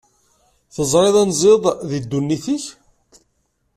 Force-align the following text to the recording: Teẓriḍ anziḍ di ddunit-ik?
Teẓriḍ 0.73 1.15
anziḍ 1.21 1.63
di 1.89 1.99
ddunit-ik? 2.03 2.65